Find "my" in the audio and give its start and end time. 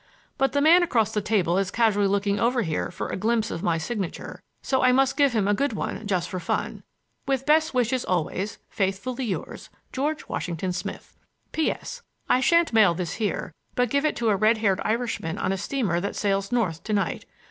3.61-3.77